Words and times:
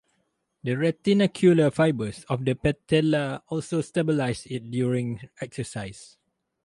The 0.63 0.71
retinacular 0.71 1.71
fibres 1.71 2.23
of 2.27 2.43
the 2.43 2.55
patella 2.55 3.43
also 3.49 3.81
stabilize 3.81 4.47
it 4.47 4.71
during 4.71 5.29
exercise. 5.39 6.17